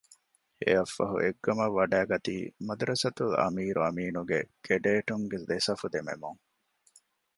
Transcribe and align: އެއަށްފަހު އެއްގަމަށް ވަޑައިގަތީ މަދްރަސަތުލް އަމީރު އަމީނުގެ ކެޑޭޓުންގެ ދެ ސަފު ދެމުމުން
އެއަށްފަހު 0.61 1.15
އެއްގަމަށް 1.23 1.75
ވަޑައިގަތީ 1.77 2.35
މަދްރަސަތުލް 2.67 3.35
އަމީރު 3.41 3.79
އަމީނުގެ 3.85 4.39
ކެޑޭޓުންގެ 4.65 5.37
ދެ 5.49 5.57
ސަފު 5.67 5.85
ދެމުމުން 5.93 6.41